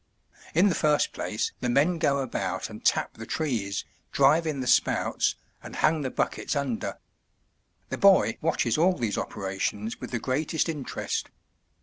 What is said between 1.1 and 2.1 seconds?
place the men